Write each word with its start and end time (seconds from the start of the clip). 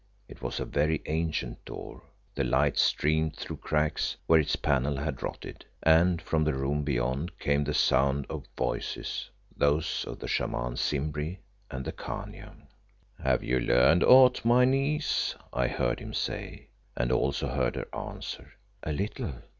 It 0.27 0.41
was 0.41 0.59
a 0.59 0.65
very 0.65 1.03
ancient 1.05 1.63
door; 1.63 2.01
the 2.33 2.43
light 2.43 2.75
streamed 2.79 3.35
through 3.35 3.57
cracks 3.57 4.17
where 4.25 4.39
its 4.39 4.55
panels 4.55 4.97
had 4.97 5.21
rotted, 5.21 5.63
and 5.83 6.19
from 6.19 6.43
the 6.43 6.55
room 6.55 6.81
beyond 6.83 7.37
came 7.37 7.63
the 7.63 7.75
sound 7.75 8.25
of 8.27 8.47
voices, 8.57 9.29
those 9.55 10.03
of 10.05 10.17
the 10.17 10.27
Shaman 10.27 10.75
Simbri 10.75 11.37
and 11.69 11.85
the 11.85 11.91
Khania. 11.91 12.55
"Have 13.23 13.43
you 13.43 13.59
learned 13.59 14.03
aught, 14.03 14.43
my 14.43 14.65
niece?" 14.65 15.35
I 15.53 15.67
heard 15.67 15.99
him 15.99 16.15
say, 16.15 16.69
and 16.97 17.11
also 17.11 17.49
heard 17.49 17.75
her 17.75 17.87
answer 17.95 18.53
"A 18.81 18.93
little. 18.93 19.35